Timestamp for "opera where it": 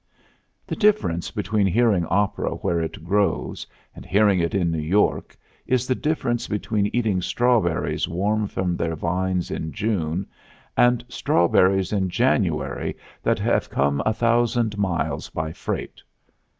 2.07-3.03